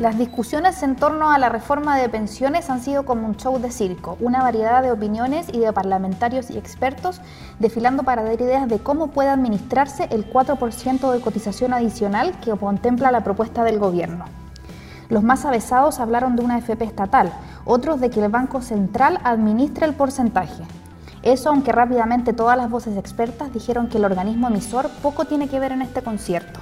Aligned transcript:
Las 0.00 0.16
discusiones 0.16 0.82
en 0.82 0.96
torno 0.96 1.30
a 1.30 1.36
la 1.36 1.50
reforma 1.50 1.98
de 1.98 2.08
pensiones 2.08 2.70
han 2.70 2.80
sido 2.80 3.04
como 3.04 3.26
un 3.26 3.36
show 3.36 3.58
de 3.58 3.70
circo, 3.70 4.16
una 4.20 4.42
variedad 4.42 4.82
de 4.82 4.92
opiniones 4.92 5.48
y 5.52 5.58
de 5.58 5.74
parlamentarios 5.74 6.48
y 6.48 6.56
expertos 6.56 7.20
desfilando 7.58 8.02
para 8.02 8.22
dar 8.22 8.40
ideas 8.40 8.66
de 8.66 8.78
cómo 8.78 9.08
puede 9.08 9.28
administrarse 9.28 10.08
el 10.10 10.24
4% 10.32 11.12
de 11.12 11.20
cotización 11.20 11.74
adicional 11.74 12.32
que 12.40 12.56
contempla 12.56 13.12
la 13.12 13.22
propuesta 13.22 13.62
del 13.62 13.78
gobierno. 13.78 14.24
Los 15.10 15.22
más 15.22 15.44
avesados 15.44 16.00
hablaron 16.00 16.34
de 16.34 16.44
una 16.44 16.56
FP 16.56 16.82
estatal, 16.82 17.30
otros 17.66 18.00
de 18.00 18.08
que 18.08 18.24
el 18.24 18.30
Banco 18.30 18.62
Central 18.62 19.20
administre 19.22 19.84
el 19.84 19.92
porcentaje. 19.92 20.62
Eso 21.22 21.50
aunque 21.50 21.72
rápidamente 21.72 22.32
todas 22.32 22.56
las 22.56 22.70
voces 22.70 22.96
expertas 22.96 23.52
dijeron 23.52 23.88
que 23.90 23.98
el 23.98 24.06
organismo 24.06 24.48
emisor 24.48 24.88
poco 25.02 25.26
tiene 25.26 25.46
que 25.46 25.60
ver 25.60 25.72
en 25.72 25.82
este 25.82 26.00
concierto. 26.00 26.60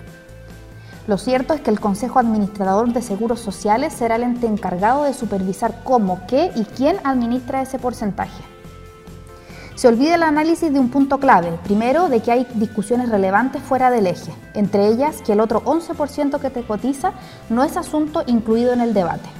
Lo 1.08 1.16
cierto 1.16 1.54
es 1.54 1.62
que 1.62 1.70
el 1.70 1.80
Consejo 1.80 2.18
Administrador 2.18 2.92
de 2.92 3.00
Seguros 3.00 3.40
Sociales 3.40 3.94
será 3.94 4.16
el 4.16 4.24
ente 4.24 4.46
encargado 4.46 5.04
de 5.04 5.14
supervisar 5.14 5.80
cómo, 5.82 6.20
qué 6.28 6.52
y 6.54 6.64
quién 6.64 6.98
administra 7.02 7.62
ese 7.62 7.78
porcentaje. 7.78 8.42
Se 9.74 9.88
olvida 9.88 10.16
el 10.16 10.22
análisis 10.22 10.70
de 10.70 10.78
un 10.78 10.90
punto 10.90 11.18
clave, 11.18 11.58
primero 11.64 12.10
de 12.10 12.20
que 12.20 12.30
hay 12.30 12.46
discusiones 12.56 13.08
relevantes 13.08 13.62
fuera 13.62 13.90
del 13.90 14.06
eje, 14.06 14.34
entre 14.52 14.86
ellas 14.86 15.22
que 15.22 15.32
el 15.32 15.40
otro 15.40 15.64
11% 15.64 16.40
que 16.40 16.50
te 16.50 16.62
cotiza 16.62 17.14
no 17.48 17.64
es 17.64 17.78
asunto 17.78 18.22
incluido 18.26 18.74
en 18.74 18.82
el 18.82 18.92
debate. 18.92 19.30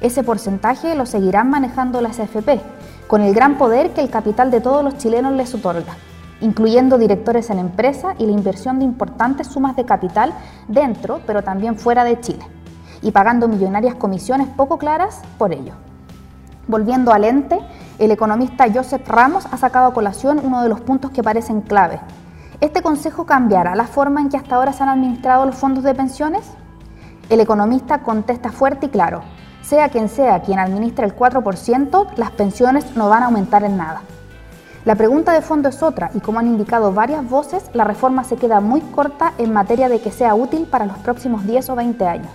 Ese 0.00 0.22
porcentaje 0.22 0.94
lo 0.94 1.06
seguirán 1.06 1.50
manejando 1.50 2.00
las 2.02 2.20
AFP, 2.20 2.60
con 3.08 3.22
el 3.22 3.34
gran 3.34 3.58
poder 3.58 3.90
que 3.94 4.00
el 4.00 4.10
capital 4.10 4.52
de 4.52 4.60
todos 4.60 4.84
los 4.84 4.96
chilenos 4.96 5.32
les 5.32 5.52
otorga 5.56 5.96
incluyendo 6.40 6.98
directores 6.98 7.50
en 7.50 7.58
empresa 7.58 8.14
y 8.18 8.26
la 8.26 8.32
inversión 8.32 8.78
de 8.78 8.84
importantes 8.84 9.48
sumas 9.48 9.76
de 9.76 9.84
capital 9.84 10.32
dentro, 10.68 11.20
pero 11.26 11.42
también 11.42 11.76
fuera 11.76 12.04
de 12.04 12.20
Chile, 12.20 12.44
y 13.02 13.10
pagando 13.10 13.48
millonarias 13.48 13.94
comisiones 13.94 14.48
poco 14.48 14.78
claras 14.78 15.22
por 15.38 15.52
ello. 15.52 15.74
Volviendo 16.66 17.12
al 17.12 17.24
ente, 17.24 17.58
el 17.98 18.10
economista 18.10 18.66
Joseph 18.72 19.06
Ramos 19.08 19.46
ha 19.50 19.56
sacado 19.56 19.86
a 19.86 19.94
colación 19.94 20.40
uno 20.42 20.62
de 20.62 20.68
los 20.68 20.80
puntos 20.80 21.10
que 21.10 21.22
parecen 21.22 21.62
clave. 21.62 22.00
¿Este 22.60 22.82
consejo 22.82 23.26
cambiará 23.26 23.74
la 23.74 23.86
forma 23.86 24.20
en 24.20 24.28
que 24.28 24.36
hasta 24.36 24.56
ahora 24.56 24.72
se 24.72 24.82
han 24.82 24.90
administrado 24.90 25.46
los 25.46 25.56
fondos 25.56 25.82
de 25.82 25.94
pensiones? 25.94 26.42
El 27.28 27.40
economista 27.40 28.02
contesta 28.02 28.52
fuerte 28.52 28.86
y 28.86 28.88
claro, 28.90 29.22
sea 29.62 29.88
quien 29.88 30.08
sea 30.08 30.42
quien 30.42 30.58
administre 30.58 31.06
el 31.06 31.16
4%, 31.16 32.08
las 32.16 32.30
pensiones 32.32 32.96
no 32.96 33.08
van 33.08 33.22
a 33.22 33.26
aumentar 33.26 33.64
en 33.64 33.76
nada. 33.76 34.02
La 34.86 34.94
pregunta 34.94 35.32
de 35.32 35.42
fondo 35.42 35.68
es 35.68 35.82
otra 35.82 36.10
y 36.14 36.20
como 36.20 36.38
han 36.38 36.46
indicado 36.46 36.94
varias 36.94 37.28
voces, 37.28 37.64
la 37.74 37.84
reforma 37.84 38.24
se 38.24 38.36
queda 38.36 38.60
muy 38.60 38.80
corta 38.80 39.34
en 39.36 39.52
materia 39.52 39.90
de 39.90 40.00
que 40.00 40.10
sea 40.10 40.34
útil 40.34 40.64
para 40.64 40.86
los 40.86 40.96
próximos 40.98 41.46
10 41.46 41.68
o 41.68 41.76
20 41.76 42.06
años. 42.06 42.32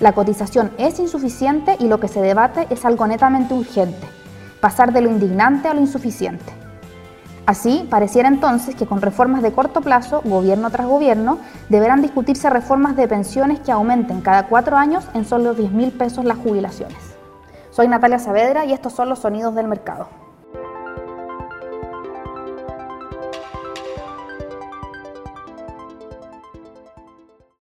La 0.00 0.12
cotización 0.12 0.70
es 0.78 0.98
insuficiente 0.98 1.76
y 1.78 1.88
lo 1.88 2.00
que 2.00 2.08
se 2.08 2.22
debate 2.22 2.66
es 2.70 2.86
algo 2.86 3.06
netamente 3.06 3.52
urgente, 3.52 4.06
pasar 4.62 4.94
de 4.94 5.02
lo 5.02 5.10
indignante 5.10 5.68
a 5.68 5.74
lo 5.74 5.80
insuficiente. 5.82 6.50
Así, 7.44 7.86
pareciera 7.90 8.28
entonces 8.28 8.74
que 8.74 8.86
con 8.86 9.02
reformas 9.02 9.42
de 9.42 9.52
corto 9.52 9.82
plazo, 9.82 10.22
gobierno 10.24 10.70
tras 10.70 10.86
gobierno, 10.86 11.38
deberán 11.68 12.00
discutirse 12.00 12.48
reformas 12.48 12.96
de 12.96 13.08
pensiones 13.08 13.60
que 13.60 13.72
aumenten 13.72 14.22
cada 14.22 14.46
cuatro 14.46 14.78
años 14.78 15.06
en 15.12 15.26
solo 15.26 15.52
10 15.52 15.72
mil 15.72 15.92
pesos 15.92 16.24
las 16.24 16.38
jubilaciones. 16.38 16.96
Soy 17.70 17.88
Natalia 17.88 18.18
Saavedra 18.18 18.64
y 18.64 18.72
estos 18.72 18.94
son 18.94 19.10
los 19.10 19.18
sonidos 19.18 19.54
del 19.54 19.68
mercado. 19.68 20.27